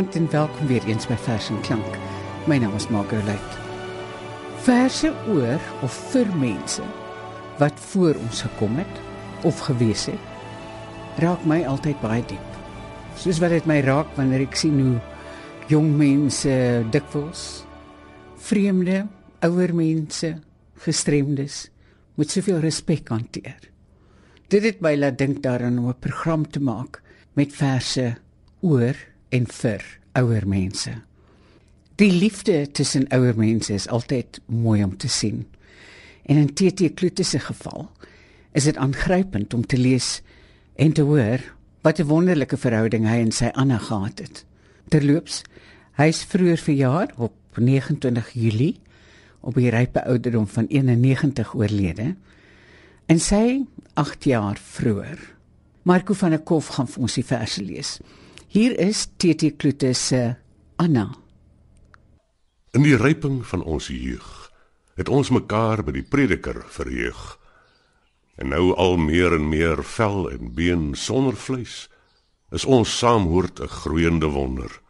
Goeienaand 0.00 0.32
en 0.32 0.32
welkom 0.32 0.66
weer 0.66 0.84
eens 0.88 1.04
by 1.06 1.16
Vers 1.20 1.50
en 1.52 1.58
Klank. 1.60 1.96
My 2.48 2.56
naam 2.56 2.72
is 2.72 2.86
Margaret. 2.88 3.56
Verse 4.64 5.10
oor 5.28 5.60
of 5.84 5.96
vir 6.12 6.30
mense 6.40 6.86
wat 7.58 7.82
voor 7.90 8.16
ons 8.16 8.40
gekom 8.46 8.78
het 8.80 9.44
of 9.44 9.60
gewees 9.66 10.06
het, 10.08 11.20
raak 11.20 11.44
my 11.44 11.58
altyd 11.68 12.00
baie 12.00 12.24
diep. 12.32 12.56
Soos 13.20 13.42
wat 13.44 13.52
dit 13.52 13.68
my 13.68 13.76
raak 13.84 14.16
wanneer 14.16 14.46
ek 14.46 14.56
sien 14.56 14.80
hoe 14.80 14.96
jong 15.68 15.92
mense 16.00 16.56
dikwels 16.96 17.44
vreemde, 18.40 19.04
ouer 19.44 19.76
mense, 19.76 20.32
gestremdes 20.80 21.66
met 22.16 22.32
soveel 22.32 22.64
respek 22.64 23.12
hanteer. 23.12 23.68
Dit 24.48 24.64
het 24.64 24.80
my 24.80 24.96
laat 24.96 25.20
dink 25.20 25.44
daaraan 25.44 25.76
om 25.76 25.92
'n 25.92 26.00
program 26.00 26.48
te 26.48 26.60
maak 26.60 27.02
met 27.36 27.52
verse 27.52 28.16
oor 28.64 28.96
en 29.30 29.46
vir 29.46 29.84
ouer 30.18 30.46
mense. 30.48 30.92
Die 32.00 32.12
liefde 32.12 32.70
tussen 32.72 33.06
ouer 33.12 33.36
mense 33.36 33.72
is 33.74 33.88
altyd 33.88 34.40
mooi 34.46 34.82
om 34.84 34.96
te 34.96 35.08
sien. 35.08 35.44
En 36.22 36.36
in 36.36 36.54
TT 36.54 36.94
Klute 36.94 37.24
se 37.24 37.38
geval 37.38 37.90
is 38.52 38.64
dit 38.64 38.76
aangrypend 38.76 39.54
om 39.54 39.66
te 39.66 39.78
lees 39.78 40.20
en 40.74 40.92
te 40.92 41.02
hoor 41.02 41.42
wat 41.82 41.98
'n 42.00 42.06
wonderlike 42.06 42.56
verhouding 42.56 43.06
hy 43.08 43.18
en 43.20 43.32
sy 43.32 43.50
Anna 43.52 43.78
gehad 43.78 44.18
het. 44.18 44.44
Terloops, 44.88 45.42
hy 45.92 46.06
is 46.08 46.24
vroeër 46.24 46.58
verjaar 46.58 47.12
op 47.16 47.32
29 47.54 48.32
Julie 48.32 48.80
op 49.40 49.54
die 49.54 49.70
rype 49.70 50.04
ouderdom 50.04 50.46
van 50.46 50.66
91 50.66 51.54
oorlede. 51.54 52.14
En 53.06 53.20
sy 53.20 53.64
8 53.94 54.24
jaar 54.24 54.58
vroeër. 54.62 55.18
Marco 55.82 56.14
van 56.14 56.30
der 56.30 56.42
Kof 56.44 56.66
gaan 56.66 56.88
vir 56.88 57.02
ons 57.02 57.14
die 57.14 57.24
verse 57.24 57.62
lees. 57.64 57.98
Hier 58.50 58.72
is 58.82 59.04
TT 59.06 59.52
Klute 59.56 59.92
se 59.94 60.34
Anna. 60.76 61.04
In 62.74 62.82
die 62.82 62.96
ryping 62.98 63.44
van 63.46 63.62
ons 63.62 63.86
jeug 63.94 64.50
het 64.98 65.06
ons 65.06 65.30
mekaar 65.30 65.84
by 65.86 65.94
die 65.94 66.02
prediker 66.02 66.58
verheug. 66.66 67.20
En 68.42 68.50
nou 68.50 68.72
al 68.74 68.98
meer 68.98 69.36
en 69.36 69.46
meer 69.52 69.84
vel 69.86 70.26
en 70.32 70.50
been 70.58 70.88
sonder 70.98 71.38
vleis 71.38 71.84
is 72.50 72.66
ons 72.66 72.90
saamhoort 72.90 73.62
'n 73.62 73.70
groeiende 73.70 74.32
wonder. 74.34 74.80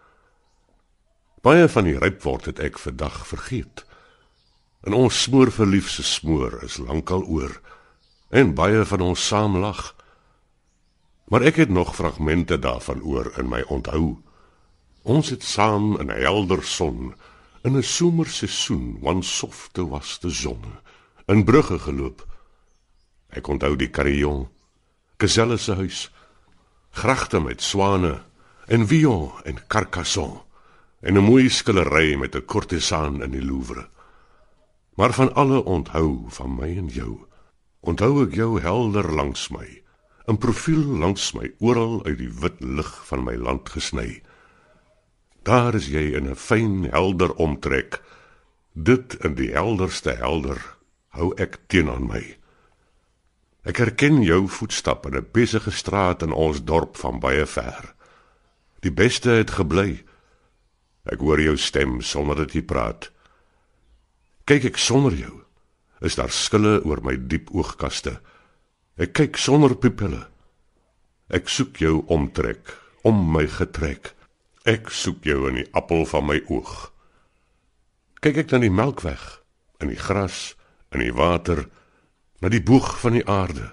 Baie 1.45 1.69
van 1.69 1.85
die 1.85 1.99
ryp 1.99 2.23
word 2.23 2.49
het 2.49 2.65
ek 2.65 2.79
vandag 2.79 3.27
vergeet. 3.27 3.85
En 4.89 4.97
ons 4.97 5.23
smoor 5.23 5.53
verliefse 5.53 6.03
smoor 6.03 6.65
is 6.65 6.79
lankal 6.79 7.29
oor 7.29 7.61
en 8.31 8.55
baie 8.55 8.85
van 8.85 9.01
ons 9.01 9.27
saam 9.27 9.57
lag. 9.57 10.00
Maar 11.31 11.47
ek 11.47 11.61
het 11.63 11.69
nog 11.71 11.95
fragmente 11.95 12.59
daarvan 12.59 13.03
oor 13.07 13.29
in 13.39 13.47
my 13.49 13.61
onthou. 13.71 14.17
Ons 15.07 15.31
het 15.31 15.45
saam 15.47 15.95
in 16.01 16.11
'n 16.11 16.23
helder 16.23 16.63
son 16.63 17.15
in 17.63 17.77
'n 17.77 17.83
somerseisoen, 17.83 18.99
wan 19.01 19.23
softe 19.23 19.89
was 19.89 20.19
die 20.21 20.31
son, 20.31 20.63
in 21.27 21.45
brugge 21.45 21.79
geloop. 21.79 22.27
Ek 23.29 23.47
onthou 23.47 23.77
die 23.77 23.91
Carillon, 23.91 24.49
Geselle 25.19 25.57
se 25.57 25.75
huis, 25.75 26.11
gragte 26.91 27.41
met 27.41 27.63
swane 27.63 28.23
en 28.67 28.87
Villon 28.87 29.31
en 29.45 29.67
Carcassonne 29.67 30.43
en 31.01 31.15
'n 31.15 31.25
mooi 31.25 31.49
skillery 31.49 32.15
met 32.15 32.35
'n 32.35 32.45
kortesaan 32.45 33.23
in 33.23 33.31
die 33.31 33.45
Louvre. 33.45 33.89
Maar 34.95 35.13
van 35.13 35.35
alle 35.35 35.65
onthou 35.65 36.25
van 36.29 36.55
my 36.55 36.77
en 36.77 36.89
jou, 36.89 37.27
onthou 37.81 38.25
ek 38.25 38.35
jou 38.35 38.61
helder 38.61 39.13
langs 39.13 39.49
my 39.49 39.81
'n 40.31 40.39
profiel 40.39 40.85
langs 41.03 41.33
my 41.35 41.49
oral 41.59 42.05
uit 42.07 42.19
die 42.21 42.31
wit 42.31 42.61
lig 42.63 42.91
van 43.09 43.25
my 43.27 43.35
land 43.35 43.69
gesny. 43.75 44.23
Daar 45.43 45.75
is 45.75 45.89
jy 45.91 46.15
in 46.15 46.31
'n 46.31 46.37
fyn 46.39 46.87
helder 46.91 47.35
omtrek. 47.35 48.03
Dit 48.73 49.17
in 49.27 49.35
die 49.35 49.51
helderste 49.51 50.15
helder 50.15 50.61
hou 51.09 51.35
ek 51.35 51.59
teen 51.67 51.91
aan 51.91 52.07
my. 52.07 52.37
Ek 53.65 53.77
herken 53.77 54.23
jou 54.23 54.47
voetstappe 54.49 55.09
in 55.09 55.17
'n 55.17 55.29
besige 55.33 55.71
straat 55.71 56.23
in 56.23 56.33
ons 56.33 56.65
dorp 56.65 56.97
van 56.97 57.19
baie 57.21 57.47
ver. 57.47 57.95
Die 58.81 58.93
beste 58.93 59.31
het 59.31 59.51
gebly. 59.51 60.05
Ek 61.05 61.19
hoor 61.19 61.41
jou 61.41 61.57
stem 61.57 62.01
sonder 62.01 62.37
dat 62.37 62.53
jy 62.53 62.63
praat. 62.63 63.11
Kyk 64.45 64.65
ek 64.65 64.77
sonder 64.77 65.13
jou, 65.13 65.43
is 66.01 66.15
daar 66.15 66.31
skille 66.31 66.85
oor 66.85 67.03
my 67.03 67.17
diep 67.27 67.51
oogkaste. 67.53 68.21
Ek 69.01 69.15
kyk 69.17 69.39
sonder 69.41 69.73
pupille. 69.81 70.27
Ek 71.33 71.49
soek 71.49 71.79
jou 71.81 72.03
omtrek, 72.13 72.61
om 73.09 73.17
my 73.33 73.47
getrek. 73.49 74.13
Ek 74.69 74.91
soek 74.93 75.25
jou 75.25 75.47
in 75.49 75.63
die 75.63 75.69
appel 75.73 76.05
van 76.11 76.27
my 76.29 76.37
oog. 76.53 76.91
Kyk 78.21 78.43
ek 78.43 78.53
na 78.53 78.61
die 78.61 78.73
melkweg, 78.73 79.23
in 79.81 79.89
die 79.89 79.97
gras, 79.97 80.51
in 80.93 81.01
die 81.01 81.15
water, 81.17 81.65
na 82.45 82.53
die 82.53 82.61
boeg 82.61 82.93
van 83.01 83.17
die 83.17 83.25
aarde. 83.25 83.71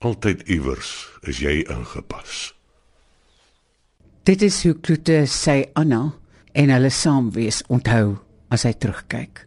Altyd 0.00 0.46
iewers 0.48 0.94
is 1.28 1.42
jy 1.44 1.60
ingepas. 1.68 2.54
Dit 4.24 4.40
is 4.46 4.62
hoe 4.64 4.78
Klute 4.80 5.26
sy 5.28 5.66
Anna 5.76 6.14
en 6.56 6.72
hulle 6.72 6.88
saam 6.88 7.28
wees 7.36 7.60
onthou 7.68 8.16
as 8.48 8.64
hy 8.64 8.72
terugkyk. 8.72 9.44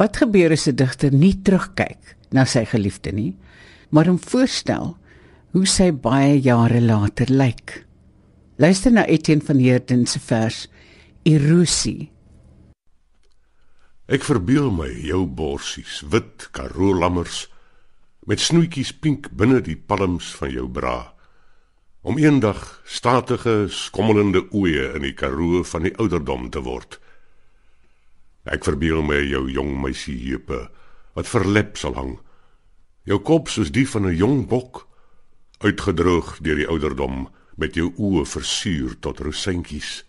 Wat 0.00 0.16
gebeur 0.16 0.56
as 0.56 0.66
'n 0.68 0.76
digter 0.76 1.12
nie 1.12 1.36
terugkyk 1.44 2.16
na 2.32 2.44
sy 2.44 2.64
geliefde 2.64 3.12
nie? 3.12 3.34
Maar 3.94 4.10
hom 4.10 4.18
voorstel 4.18 4.96
hoe 5.54 5.66
sy 5.70 5.92
baie 5.94 6.40
jare 6.42 6.80
later 6.82 7.30
lyk. 7.30 7.84
Luister 8.58 8.90
na 8.90 9.06
Etienne 9.06 9.46
van 9.46 9.60
Heerden 9.62 10.02
se 10.10 10.18
vers 10.18 10.64
Erosie. 11.22 12.10
Ek 14.10 14.26
verbeel 14.26 14.68
my 14.74 14.90
jou 15.06 15.22
borsies, 15.30 16.02
wit 16.10 16.48
karolammers 16.52 17.46
met 18.26 18.42
snoetjies 18.42 18.90
pink 18.98 19.30
binne 19.30 19.62
die 19.62 19.78
palms 19.78 20.32
van 20.40 20.50
jou 20.50 20.66
bra. 20.68 21.14
Om 22.04 22.18
eendag 22.20 22.82
statige 22.84 23.70
skommelende 23.72 24.42
oeye 24.52 24.90
in 24.98 25.06
die 25.06 25.14
karoo 25.16 25.62
van 25.70 25.86
die 25.86 25.94
ouderdom 26.02 26.50
te 26.52 26.60
word. 26.66 26.98
Ek 28.44 28.66
verbeel 28.66 29.06
my 29.06 29.22
jou 29.22 29.46
jong 29.54 29.72
meisie 29.80 30.18
heupe 30.26 30.66
wat 31.14 31.30
verlep 31.30 31.78
sal 31.80 31.94
hang 31.96 32.16
Jou 33.04 33.20
kop 33.20 33.50
soos 33.52 33.72
die 33.72 33.84
van 33.88 34.06
'n 34.06 34.16
jong 34.16 34.46
bok, 34.48 34.86
uitgedroog 35.58 36.38
deur 36.40 36.56
die 36.56 36.68
ouderdom 36.68 37.28
met 37.56 37.74
jou 37.74 37.92
oë 37.96 38.24
versuur 38.26 38.98
tot 39.00 39.20
rosientjies. 39.20 40.04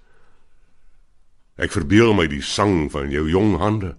Ek 1.55 1.71
verbeel 1.71 2.13
my 2.13 2.27
die 2.27 2.41
sang 2.41 2.91
van 2.91 3.11
jou 3.11 3.29
jong 3.29 3.57
hande 3.57 3.95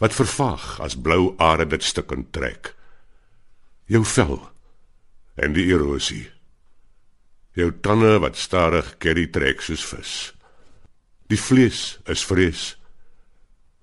wat 0.00 0.16
vervaag 0.16 0.80
as 0.80 0.96
blou 0.96 1.34
are 1.38 1.66
dit 1.66 1.82
stukken 1.84 2.30
trek. 2.30 2.74
Jou 3.84 4.04
vel 4.04 4.50
en 5.36 5.52
die 5.52 5.66
erosie. 5.68 6.30
Jou 7.52 7.72
tande 7.80 8.18
wat 8.18 8.36
stadig 8.36 8.94
kerry 8.98 9.26
trek 9.26 9.60
soos 9.60 9.84
vis. 9.84 10.32
Die 11.28 11.38
vlees 11.38 11.98
is 12.08 12.24
vrees. 12.24 12.76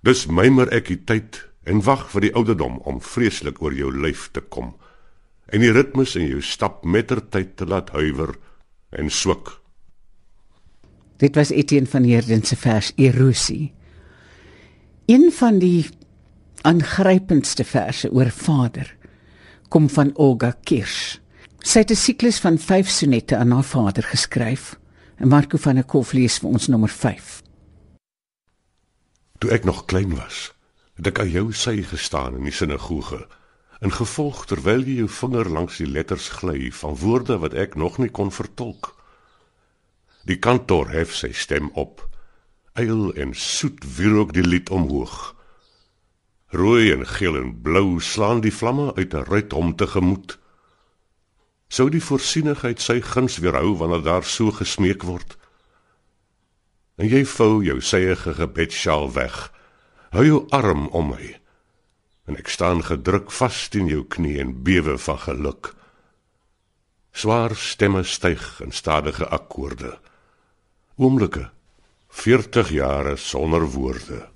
Dis 0.02 0.26
mymer 0.26 0.72
ek 0.74 0.88
die 0.88 1.04
tyd 1.04 1.47
en 1.68 1.84
wag 1.84 2.08
vir 2.14 2.28
die 2.28 2.34
ouderdom 2.34 2.80
om 2.88 3.02
vreeslik 3.04 3.62
oor 3.62 3.76
jou 3.76 3.92
lyf 3.92 4.30
te 4.32 4.42
kom 4.42 4.74
en 5.52 5.64
die 5.64 5.72
ritmes 5.72 6.16
in 6.20 6.28
jou 6.28 6.42
stap 6.44 6.84
mettertyd 6.84 7.56
te 7.60 7.68
laat 7.68 7.92
huiwer 7.96 8.36
en 8.96 9.12
swik. 9.12 9.52
Dit 11.18 11.36
was 11.40 11.52
Etienne 11.52 11.90
van 11.90 12.04
Heerden 12.04 12.44
se 12.46 12.56
vers 12.56 12.92
Erosie. 12.96 13.74
Een 15.08 15.32
van 15.32 15.60
die 15.60 15.88
aangrypendste 16.68 17.64
verse 17.64 18.12
oor 18.12 18.32
vader 18.32 18.92
kom 19.70 19.90
van 19.90 20.12
Olga 20.16 20.54
Kirsch. 20.64 21.18
Sy 21.64 21.80
het 21.80 21.92
'n 21.92 21.96
siklus 21.96 22.40
van 22.40 22.58
5 22.58 22.90
sonette 22.90 23.36
aan 23.38 23.52
haar 23.52 23.64
vader 23.64 24.04
geskryf. 24.04 24.80
En 25.18 25.28
Marco 25.28 25.58
van 25.58 25.76
der 25.76 25.84
Kof 25.84 26.14
lees 26.14 26.38
vir 26.38 26.50
ons 26.50 26.68
nommer 26.68 26.90
5. 26.90 27.42
Toe 29.38 29.52
ek 29.52 29.64
nog 29.64 29.86
klein 29.86 30.16
was, 30.16 30.57
het 30.98 31.08
ek 31.12 31.20
aan 31.22 31.30
jou 31.30 31.48
sy 31.54 31.82
gestaan 31.86 32.40
in 32.40 32.48
die 32.50 32.56
sinagoge 32.56 33.22
en 33.86 33.94
gevolg 33.94 34.46
terwyl 34.50 34.82
jy 34.82 35.04
jou 35.04 35.10
vinger 35.20 35.50
langs 35.54 35.78
die 35.78 35.90
letters 35.90 36.32
gly 36.40 36.72
van 36.74 36.96
woorde 36.98 37.38
wat 37.44 37.54
ek 37.54 37.76
nog 37.78 38.00
nie 38.02 38.10
kon 38.10 38.32
vertolk. 38.34 38.96
Die 40.26 40.40
kantor 40.42 40.90
hef 40.90 41.14
sy 41.14 41.30
stem 41.38 41.70
op. 41.78 42.02
Eil 42.74 43.14
en 43.14 43.36
soet 43.38 43.86
wierook 43.98 44.34
die 44.34 44.46
lied 44.46 44.72
omhoog. 44.74 45.36
Rooi 46.58 46.90
en 46.96 47.06
geel 47.06 47.38
en 47.38 47.54
blou 47.62 48.00
slaan 48.02 48.42
die 48.42 48.54
vlamme 48.54 48.96
uit 48.96 49.14
'n 49.14 49.30
ruit 49.30 49.54
om 49.54 49.76
te 49.76 49.88
gemoed. 49.88 50.40
Sou 51.70 51.90
die 51.90 52.02
voorsienigheid 52.02 52.82
sy 52.82 53.02
guns 53.02 53.38
weerhou 53.38 53.78
wanneer 53.78 54.04
daar 54.04 54.24
so 54.24 54.52
gesmeek 54.52 55.04
word? 55.04 55.38
En 56.98 57.08
jy 57.08 57.26
vou 57.26 57.64
jou 57.64 57.82
sye 57.82 58.16
gebedsjaal 58.16 59.14
weg 59.14 59.57
Hou 60.12 60.24
jou 60.26 60.46
arm 60.56 60.88
om 60.96 61.10
my. 61.12 61.36
En 62.28 62.38
ek 62.40 62.48
staan 62.52 62.84
gedruk 62.84 63.32
vas 63.32 63.68
teen 63.72 63.88
jou 63.92 64.04
knie 64.08 64.40
en 64.40 64.64
bewe 64.64 64.98
van 65.00 65.20
geluk. 65.26 65.74
Swaar 67.12 67.56
stemme 67.56 68.04
styg 68.04 68.62
in 68.64 68.72
stadige 68.72 69.28
akkoorde. 69.28 69.98
Oomblikke 70.96 71.50
40 72.10 72.70
jare 72.70 73.16
sonder 73.18 73.66
woorde. 73.72 74.28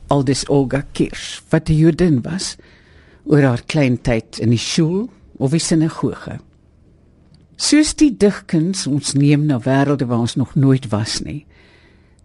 Aldus 0.08 0.46
Olga 0.50 0.86
Kirsch, 0.94 1.42
wat 1.50 1.70
'n 1.70 1.74
Jodin 1.74 2.22
was, 2.22 2.56
oor 3.26 3.42
haar 3.42 3.64
klein 3.66 4.02
tyd 4.02 4.40
in 4.40 4.50
die 4.50 4.58
skool 4.58 5.10
of 5.38 5.52
die 5.52 5.60
sinagoge. 5.60 6.40
Soos 7.58 7.96
die 7.96 8.12
digkuns 8.18 8.88
ons 8.88 9.14
neem 9.14 9.46
na 9.46 9.60
wêrelde 9.60 10.06
waar 10.06 10.20
ons 10.20 10.36
nog 10.36 10.56
nooit 10.56 10.90
was 10.90 11.20
nie. 11.26 11.46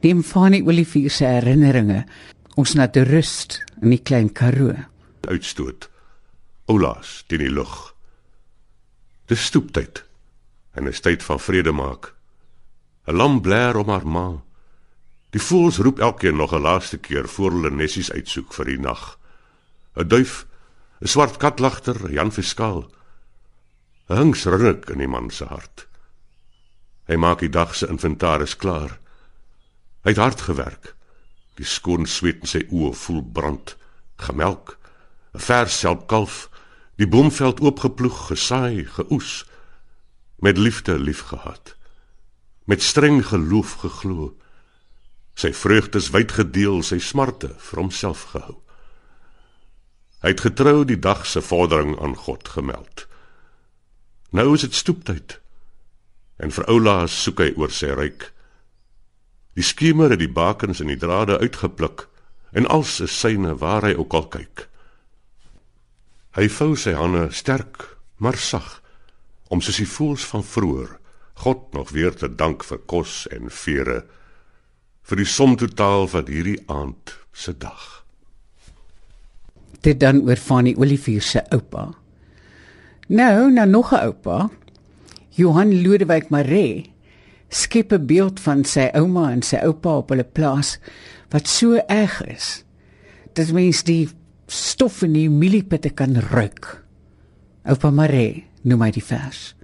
Neem 0.02 0.22
Fanny 0.22 0.62
Olivier 0.66 1.10
se 1.10 1.24
herinneringe 1.24 2.04
ons 2.56 2.74
na 2.74 2.86
die 2.86 3.04
rust 3.04 3.62
in 3.80 3.90
die 3.90 4.02
klein 4.02 4.32
Karoo. 4.32 4.76
Uitstoot. 5.28 5.88
Oulaas 6.66 7.22
teen 7.26 7.38
die 7.38 7.50
lug. 7.50 7.94
Dis 9.26 9.46
stoeptyd. 9.48 10.04
En 10.74 10.84
'n 10.88 10.92
tyd 10.92 11.22
van 11.22 11.40
vrede 11.40 11.72
maak. 11.72 12.14
'n 13.06 13.16
Lam 13.16 13.40
blaar 13.40 13.76
om 13.76 13.88
haar 13.88 14.06
ma. 14.06 14.42
Die 15.32 15.40
voëls 15.40 15.78
roep 15.80 15.98
elkeen 15.98 16.36
nog 16.36 16.52
'n 16.52 16.60
laaste 16.60 16.98
keer 16.98 17.28
voor 17.28 17.50
hulle 17.50 17.70
nessies 17.70 18.12
uitsoek 18.12 18.52
vir 18.52 18.64
die 18.64 18.78
nag. 18.78 19.18
'n 19.96 20.08
Duif, 20.08 20.46
'n 21.00 21.08
swart 21.08 21.36
katlagter, 21.36 22.12
Jan 22.12 22.32
Fiskaal. 22.32 22.90
'n 24.08 24.16
Hinks 24.16 24.44
rinnik 24.44 24.90
in 24.90 24.98
die 24.98 25.08
man 25.08 25.30
se 25.30 25.44
hart. 25.44 25.86
Hy 27.06 27.16
maak 27.16 27.38
die 27.38 27.48
dag 27.48 27.74
se 27.74 27.88
inventaris 27.88 28.56
klaar. 28.56 28.98
Hy 30.04 30.10
het 30.10 30.16
hard 30.16 30.40
gewerk. 30.40 30.94
Die 31.54 31.64
skoon 31.64 32.06
sweet 32.06 32.40
in 32.40 32.46
sy 32.46 32.66
oë 32.70 32.92
voel 32.94 33.22
brand. 33.22 33.76
Gemelk, 34.16 34.78
'n 35.34 35.40
vers 35.40 35.78
selpkalf, 35.78 36.50
die 36.96 37.08
boomveld 37.08 37.60
oopgeploeg, 37.60 38.26
gesaai, 38.26 38.84
geoes, 38.84 39.46
met 40.36 40.58
liefde 40.58 40.98
liefgehad. 40.98 41.76
Met 42.64 42.82
streng 42.82 43.26
geloof 43.26 43.72
geglo. 43.72 44.36
Sy 45.34 45.52
vreugdes 45.56 46.10
wyd 46.12 46.34
gedeel, 46.36 46.82
sy 46.82 46.98
smarte 47.00 47.54
vir 47.58 47.80
homself 47.80 48.26
gehou. 48.32 48.58
Hy 50.22 50.34
het 50.34 50.44
getrou 50.44 50.84
die 50.86 50.98
dag 51.00 51.24
se 51.26 51.42
vordering 51.42 51.96
aan 51.98 52.14
God 52.16 52.48
gemeld. 52.48 53.06
Nou 54.30 54.52
is 54.54 54.62
dit 54.64 54.74
stoeptyd. 54.74 55.40
En 56.38 56.54
vir 56.54 56.68
Oulaas 56.70 57.16
soek 57.24 57.42
hy 57.42 57.50
oor 57.58 57.72
sy 57.74 57.90
ryk. 57.90 58.28
Die 59.58 59.66
skemer 59.66 60.14
het 60.14 60.22
die 60.22 60.30
bakens 60.30 60.80
en 60.80 60.88
die 60.88 61.00
drade 61.00 61.38
uitgepluk 61.42 62.06
en 62.52 62.68
als 62.68 63.00
is 63.00 63.12
syne 63.18 63.56
waar 63.60 63.84
hy 63.88 63.94
ook 63.96 64.14
al 64.14 64.28
kyk. 64.32 64.66
Hy 66.36 66.48
vou 66.48 66.72
sy 66.76 66.94
hande 66.96 67.26
sterk, 67.32 67.84
maar 68.16 68.38
sag, 68.40 68.80
om 69.52 69.60
soos 69.60 69.80
die 69.80 69.88
voels 69.88 70.24
van 70.28 70.44
vroeër 70.44 70.96
God 71.42 71.72
nog 71.72 71.90
weer 71.90 72.14
te 72.14 72.28
dank 72.28 72.64
vir 72.64 72.78
kos 72.86 73.26
en 73.32 73.50
vere 73.50 74.02
vir 75.02 75.22
die 75.22 75.28
som 75.28 75.56
totaal 75.58 76.06
van 76.10 76.28
hierdie 76.30 76.60
aand 76.70 77.16
se 77.32 77.52
dag. 77.58 78.04
Dit 79.82 80.00
dan 80.00 80.22
oor 80.22 80.38
Fanny 80.38 80.74
Olivier 80.78 81.22
se 81.22 81.42
oupa. 81.50 81.90
Nou, 83.08 83.50
nou 83.50 83.66
nog 83.66 83.92
'n 83.92 84.04
oupa. 84.06 84.50
Johan 85.30 85.82
Lodewyk 85.82 86.30
Maree 86.30 86.92
skep 87.48 87.92
'n 87.92 88.06
beeld 88.06 88.40
van 88.40 88.64
sy 88.64 88.90
ouma 88.94 89.30
en 89.30 89.42
sy 89.42 89.56
oupa 89.56 89.96
op 89.96 90.08
hulle 90.08 90.24
plaas 90.24 90.78
wat 91.30 91.48
so 91.48 91.74
erg 91.88 92.22
is. 92.26 92.64
Dit 93.32 93.52
mens 93.52 93.82
die 93.82 94.08
stof 94.46 95.02
in 95.02 95.12
die 95.12 95.28
mieliepitte 95.30 95.90
kan 95.90 96.16
ruik. 96.16 96.84
Oupa 97.64 97.90
Maree 97.90 98.44
noem 98.62 98.82
hy 98.82 98.90
die 98.90 99.04
vers. 99.04 99.54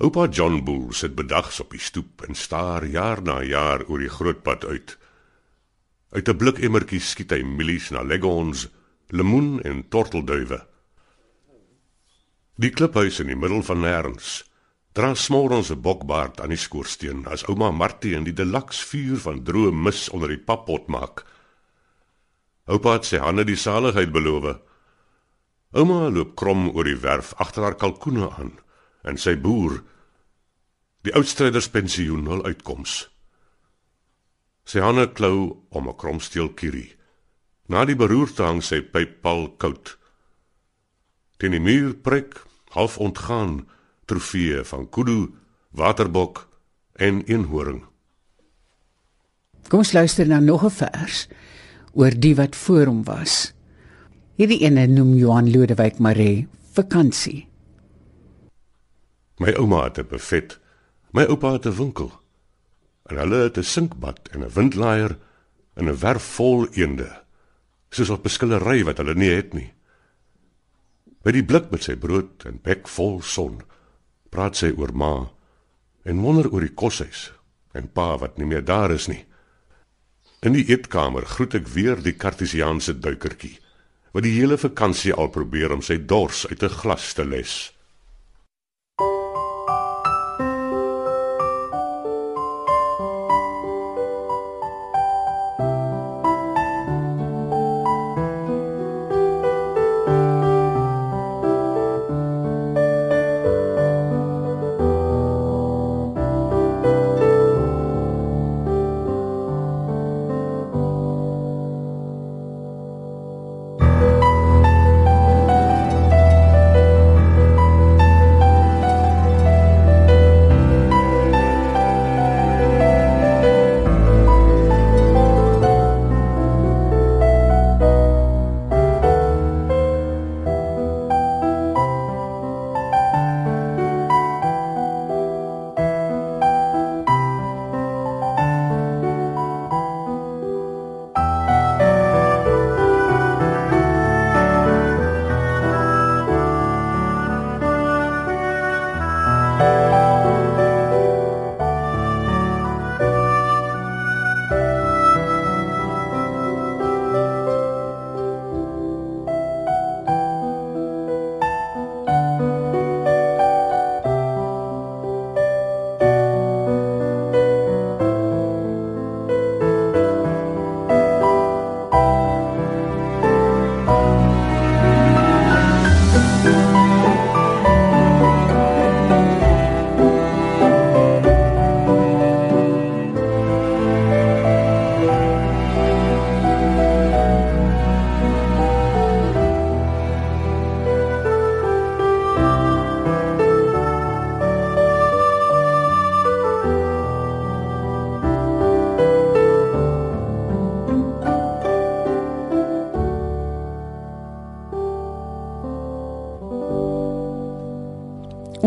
Oupa 0.00 0.30
John 0.32 0.62
Bull 0.64 0.94
sit 0.96 1.12
bedags 1.12 1.58
op 1.60 1.74
die 1.74 1.80
stoep 1.84 2.22
en 2.24 2.34
staar 2.34 2.86
jaar 2.88 3.20
na 3.20 3.42
jaar 3.44 3.82
oor 3.84 4.00
die 4.00 4.08
groot 4.08 4.38
pad 4.40 4.62
uit. 4.64 4.94
Uit 6.16 6.28
'n 6.28 6.38
blikemmertjie 6.40 7.00
skiet 7.04 7.34
hy 7.36 7.42
mielies 7.44 7.90
na 7.92 8.00
leghorns, 8.00 8.68
lemoen 9.12 9.60
en 9.60 9.82
tortelduwe. 9.92 10.64
Die 12.56 12.70
kliphuis 12.70 13.20
in 13.20 13.28
die 13.28 13.36
middel 13.36 13.60
van 13.62 13.84
nêrens 13.84 14.30
dra 14.96 15.12
smorons 15.14 15.70
'n 15.70 15.82
bokbaard 15.84 16.40
aan 16.40 16.56
die 16.56 16.64
skoorsteen 16.64 17.26
as 17.26 17.44
ouma 17.44 17.70
Martie 17.70 18.16
in 18.16 18.24
die 18.24 18.32
deluxe 18.40 18.86
vuur 18.86 19.18
van 19.18 19.44
droë 19.44 19.72
mis 19.72 20.08
onder 20.08 20.28
die 20.28 20.44
pappot 20.48 20.88
maak. 20.88 21.26
Oupa 22.64 22.92
het 22.92 23.04
sy 23.04 23.18
hande 23.18 23.44
die 23.44 23.60
saligheid 23.68 24.12
beloof. 24.12 24.56
Ouma 25.72 26.08
loop 26.08 26.34
krom 26.36 26.70
oor 26.70 26.84
die 26.84 27.00
werf 27.00 27.34
agter 27.36 27.62
haar 27.62 27.76
kalkoene 27.76 28.30
aan 28.30 28.56
en 29.02 29.16
sy 29.16 29.36
boer 29.36 29.80
die 31.06 31.14
oudstryderspensioen 31.16 32.26
wil 32.28 32.44
uitkoms. 32.44 33.08
Sy 34.64 34.82
hande 34.84 35.08
klou 35.12 35.56
om 35.70 35.88
'n 35.88 35.96
kromsteel 35.96 36.52
kierie. 36.52 36.96
Na 37.68 37.84
die 37.84 37.96
beroerte 37.96 38.42
hang 38.42 38.62
sy 38.62 38.80
pyppal 38.82 39.48
koud. 39.56 39.98
Teen 41.38 41.50
die 41.50 41.60
muur 41.60 41.94
prik 41.94 42.42
half 42.70 42.98
ontgaan 42.98 43.66
trofee 44.06 44.64
van 44.64 44.88
kudu, 44.90 45.32
waterbok 45.70 46.48
en 46.94 47.22
eenhoring. 47.24 47.84
Kom 49.68 49.82
luister 49.92 50.26
nou 50.26 50.40
nog 50.40 50.64
'n 50.64 50.70
vers 50.70 51.28
oor 51.92 52.10
die 52.10 52.34
wat 52.34 52.56
voor 52.56 52.86
hom 52.86 53.04
was. 53.04 53.52
Hierdie 54.36 54.60
ene 54.60 54.86
noem 54.86 55.14
Johan 55.14 55.50
Lodewyk 55.50 55.98
Maree 55.98 56.48
vakansie. 56.72 57.49
My 59.40 59.54
ouma 59.56 59.84
het 59.84 59.98
'n 59.98 60.08
buffet, 60.08 60.58
my 61.16 61.24
oupa 61.24 61.52
het 61.52 61.66
'n 61.66 61.76
winkel. 61.76 62.12
En 63.08 63.16
hulle 63.16 63.36
het 63.36 63.56
'n 63.56 63.62
sinkbad 63.62 64.28
en 64.28 64.44
'n 64.44 64.52
windlaaier 64.52 65.18
en 65.74 65.88
'n 65.88 65.98
werf 65.98 66.22
vol 66.22 66.68
eende. 66.68 67.22
Soos 67.90 68.10
op 68.10 68.24
'n 68.24 68.28
skillery 68.28 68.84
wat 68.84 68.96
hulle 68.96 69.14
nie 69.14 69.30
het 69.30 69.52
nie. 69.52 69.72
By 71.22 71.30
die 71.30 71.44
blik 71.44 71.70
met 71.70 71.82
sy 71.82 71.96
brood 71.96 72.44
en 72.44 72.60
bek 72.62 72.88
vol 72.88 73.22
son, 73.22 73.62
praat 74.28 74.56
sy 74.56 74.72
oor 74.76 74.92
ma 74.92 75.30
en 76.02 76.20
wonder 76.20 76.52
oor 76.52 76.60
die 76.60 76.74
koshuis 76.74 77.32
en 77.72 77.92
pa 77.92 78.18
wat 78.18 78.38
nie 78.38 78.46
meer 78.46 78.64
daar 78.64 78.90
is 78.90 79.06
nie. 79.06 79.24
In 80.40 80.52
die 80.52 80.66
eetkamer 80.68 81.26
groet 81.26 81.54
ek 81.54 81.68
weer 81.68 82.02
die 82.02 82.16
kartesiaanse 82.16 82.98
duikertjie 82.98 83.58
wat 84.12 84.22
die 84.22 84.40
hele 84.40 84.58
vakansie 84.58 85.14
al 85.14 85.28
probeer 85.28 85.72
om 85.72 85.82
sy 85.82 86.06
dors 86.06 86.46
uit 86.46 86.62
'n 86.62 86.68
glas 86.68 87.14
te 87.14 87.24
les. 87.24 87.79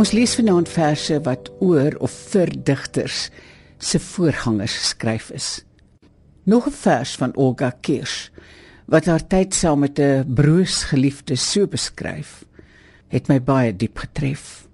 Ons 0.04 0.12
lees 0.12 0.34
vanaand 0.36 0.68
verse 0.68 1.16
wat 1.24 1.46
oor 1.64 1.94
of 2.04 2.12
vir 2.34 2.50
digters 2.68 3.30
se 3.80 4.02
voorgangers 4.04 4.74
geskryf 4.82 5.30
is. 5.32 5.64
Nog 6.44 6.68
'n 6.68 6.76
vers 6.76 7.16
van 7.16 7.32
Olga 7.36 7.72
Kirsch 7.82 8.30
wat 8.86 9.06
haar 9.06 9.28
tyd 9.28 9.54
saam 9.54 9.80
met 9.80 10.00
'n 10.00 10.28
broers 10.28 10.84
geliefde 10.84 11.36
so 11.36 11.68
beskryf, 11.68 12.44
het 13.08 13.30
my 13.30 13.40
baie 13.40 13.76
diep 13.76 13.98
getref. 13.98 14.68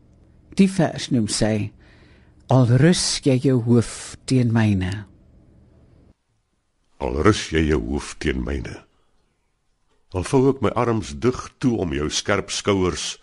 Die 0.56 0.72
vers 0.72 1.10
noem 1.12 1.28
sy: 1.28 1.72
Al 2.48 2.66
rus 2.66 3.20
jy 3.24 3.38
jou 3.38 3.62
hoof 3.62 4.18
teen 4.26 4.52
myne. 4.52 5.06
Al 6.98 7.22
rus 7.22 7.50
jy 7.50 7.68
jou 7.68 7.82
hoof 7.82 8.16
teen 8.18 8.44
myne. 8.44 8.84
Al 10.10 10.24
vou 10.24 10.50
ek 10.50 10.62
my 10.62 10.70
arms 10.70 11.14
dig 11.20 11.50
toe 11.58 11.78
om 11.78 11.94
jou 11.94 12.10
skerp 12.10 12.50
skouers 12.50 13.20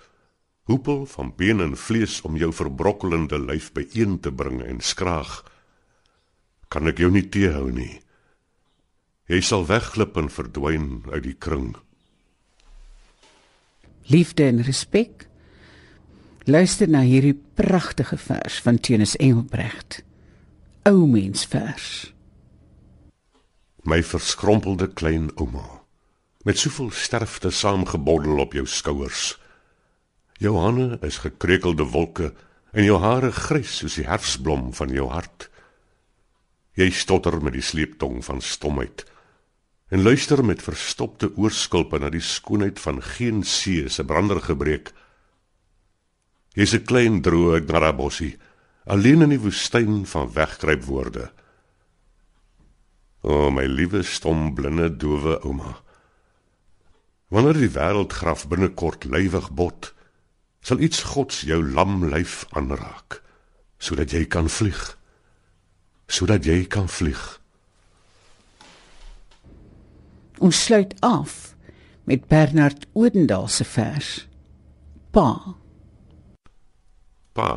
hoepel 0.67 1.05
van 1.07 1.33
been 1.37 1.63
en 1.63 1.77
vlees 1.79 2.21
om 2.27 2.37
jou 2.37 2.53
verbrokkelende 2.53 3.39
lyf 3.39 3.71
byeen 3.73 4.19
te 4.21 4.33
bring 4.35 4.63
en 4.67 4.81
skraag 4.83 5.45
kan 6.69 6.91
ek 6.91 6.99
jou 7.01 7.11
nie 7.15 7.27
teehou 7.31 7.71
nie? 7.71 8.01
Jy 9.31 9.41
sal 9.43 9.67
wegglip 9.67 10.19
en 10.19 10.31
verdwyn 10.31 10.89
uit 11.13 11.23
die 11.25 11.37
kring. 11.39 11.73
Liefde 14.11 14.47
en 14.47 14.63
respek. 14.67 15.27
Luister 16.47 16.91
na 16.91 17.03
hierdie 17.03 17.35
pragtige 17.59 18.19
vers 18.23 18.61
van 18.63 18.79
Teunus 18.79 19.17
Engelbrecht. 19.19 20.03
Ou 20.87 21.07
mens 21.11 21.43
vers. 21.51 22.13
My 23.87 24.03
verskrompelde 24.03 24.91
klein 24.95 25.31
ouma 25.35 25.83
met 26.47 26.59
soveel 26.59 26.93
sterfte 26.95 27.51
saamgeboddel 27.51 28.39
op 28.39 28.53
jou 28.55 28.63
skouers 28.71 29.33
Jou 30.39 30.57
hande 30.61 30.99
is 31.07 31.23
gekreukelde 31.25 31.87
wolke 31.93 32.33
en 32.77 32.85
jou 32.85 32.99
hare 33.01 33.33
grys 33.33 33.79
soos 33.81 33.97
die 33.97 34.09
herfsblom 34.09 34.73
van 34.77 34.93
jou 34.93 35.09
hart. 35.09 35.49
Jy 36.77 36.91
stotter 36.93 37.39
met 37.41 37.57
die 37.57 37.65
sleeptong 37.65 38.21
van 38.25 38.43
stomheid 38.45 39.07
en 39.89 40.03
luister 40.03 40.43
met 40.45 40.65
verstopte 40.67 41.31
oorskulpe 41.39 41.99
na 42.03 42.11
die 42.11 42.25
skoonheid 42.25 42.81
van 42.83 42.99
geen 43.03 43.45
see 43.47 43.89
se 43.89 44.05
brander 44.05 44.41
gebreek. 44.43 44.91
Jy's 46.57 46.75
'n 46.75 46.85
klein 46.85 47.23
droë 47.23 47.61
Narabossie, 47.69 48.37
alleen 48.85 49.23
in 49.23 49.31
die 49.31 49.41
woestyn 49.41 50.07
van 50.07 50.33
wegkruip 50.33 50.85
woorde. 50.85 51.31
O, 53.23 53.51
my 53.51 53.65
liewe 53.67 54.03
stom 54.03 54.55
blinde 54.55 54.97
dowe 54.97 55.41
ouma. 55.43 55.83
Wanneer 57.29 57.59
die 57.59 57.75
wêreldgraf 57.75 58.49
binnekort 58.49 59.05
lywig 59.05 59.51
bot, 59.51 59.95
sal 60.67 60.83
iets 60.83 61.05
gods 61.15 61.45
jou 61.47 61.61
lam 61.63 62.01
lyf 62.11 62.43
aanraak 62.59 63.21
sodat 63.79 64.15
jy 64.17 64.25
kan 64.27 64.49
vlieg 64.51 64.97
sodat 66.07 66.47
jy 66.47 66.65
kan 66.71 66.87
vlieg. 66.87 67.23
Ons 70.39 70.59
sluit 70.69 70.93
af 71.07 71.55
met 72.07 72.27
Bernard 72.31 72.87
Odendaal 72.95 73.49
se 73.51 73.67
vers 73.67 74.11
pa. 75.11 75.31
Pa 77.35 77.51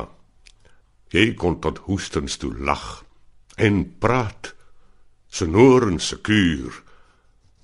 jy 1.10 1.32
kon 1.34 1.58
tot 1.62 1.82
hoestens 1.88 2.38
toe 2.38 2.52
lag 2.54 3.02
en 3.58 3.82
praat 4.02 4.52
sonor 5.30 5.88
en 5.90 5.98
sekuur 5.98 6.78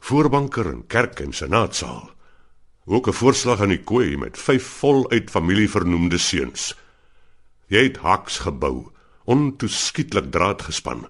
voorbanker 0.07 0.71
in 0.73 0.83
kerk 0.91 1.23
en 1.23 1.35
senaatsaal 1.35 2.11
Ook 2.89 3.09
'n 3.09 3.13
voorslag 3.13 3.61
aan 3.61 3.75
die 3.75 3.83
kooi 3.83 4.17
met 4.17 4.39
5 4.39 4.67
voluit 4.67 5.31
familievernoemde 5.31 6.19
seuns. 6.19 6.77
Jy 7.67 7.83
het 7.83 7.97
haks 7.97 8.39
gebou, 8.39 8.91
ontoeskietlik 9.25 10.31
draad 10.31 10.63
gespan. 10.63 11.09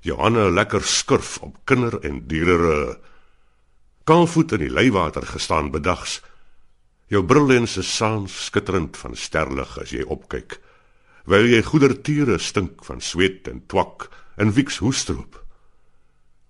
Johanna 0.00 0.50
lekker 0.50 0.82
skurf 0.82 1.38
op 1.38 1.56
kinder 1.64 2.00
en 2.00 2.26
diere. 2.26 2.98
Kaalvoet 4.04 4.52
in 4.52 4.58
die 4.58 4.70
leiwater 4.70 5.26
gestaan 5.26 5.70
bedags. 5.70 6.22
Jou 7.06 7.24
brillense 7.24 7.82
saans 7.82 8.44
skitterend 8.44 8.96
van 8.96 9.16
sterlig 9.16 9.78
as 9.80 9.90
jy 9.90 10.02
opkyk. 10.02 10.60
Wil 11.24 11.46
jy 11.46 11.62
goedertiere 11.62 12.38
stink 12.38 12.84
van 12.84 13.00
sweet 13.00 13.48
en 13.48 13.62
twak 13.66 14.10
en 14.36 14.52
wieks 14.52 14.78
hoestroep. 14.78 15.40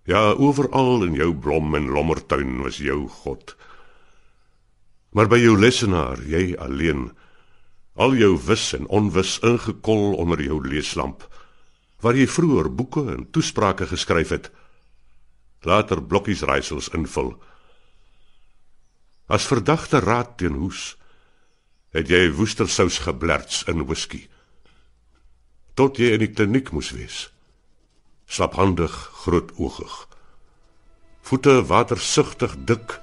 Ja, 0.04 0.33
oral 0.33 1.04
in 1.04 1.14
jou 1.14 1.35
blom 1.35 1.75
en 1.75 1.88
lommertuin 1.88 2.62
was 2.62 2.76
jou 2.76 3.09
god. 3.09 3.57
Maar 5.14 5.30
by 5.30 5.38
jou 5.38 5.54
lesenaar, 5.59 6.18
jy 6.26 6.56
alleen, 6.59 7.06
al 7.94 8.16
jou 8.18 8.35
wis 8.49 8.73
en 8.75 8.88
onwis 8.90 9.37
ingekol 9.47 10.16
onder 10.18 10.40
jou 10.42 10.59
leeslamp, 10.66 11.23
waar 12.02 12.18
jy 12.18 12.26
vroeër 12.26 12.73
boeke 12.75 13.04
en 13.12 13.28
toesprake 13.30 13.87
geskryf 13.87 14.35
het, 14.35 14.50
later 15.62 16.02
blokkies 16.02 16.42
raaisels 16.42 16.90
invul. 16.99 17.37
As 19.30 19.47
verdagte 19.47 20.02
raad 20.02 20.35
teen 20.42 20.59
hoes, 20.59 20.97
het 21.94 22.11
jy 22.11 22.26
woestersous 22.35 22.99
geblerts 23.06 23.62
in 23.71 23.87
whisky. 23.87 24.25
Tot 25.78 25.99
jy 25.99 26.11
in 26.16 26.25
die 26.26 26.33
kliniek 26.35 26.75
moes 26.75 26.90
wees. 26.94 27.28
Slaphandig, 28.26 28.92
grootoogig. 29.23 29.94
Voete 31.25 31.61
watersugtig 31.71 32.59
dik 32.66 32.99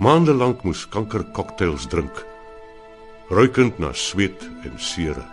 Maande 0.00 0.32
lank 0.32 0.62
moes 0.64 0.86
kanker 0.88 1.26
cocktails 1.36 1.84
drink. 1.92 2.22
Ruikend 3.28 3.76
na 3.78 3.92
sweet 3.92 4.46
en 4.64 4.78
sere. 4.80 5.26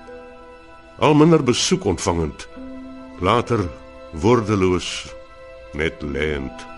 Al 1.00 1.16
minder 1.16 1.40
besoek 1.40 1.86
ontvangend. 1.88 2.50
Later 3.24 3.64
woordeloos 4.12 4.90
net 5.72 6.04
lêend. 6.04 6.77